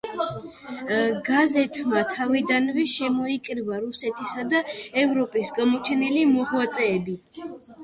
[1.27, 4.63] გაზეთმა თავიდანვე შემოიკრიბა რუსეთისა და
[5.05, 7.19] ევროპის გამოჩენილი მოღვაწეები.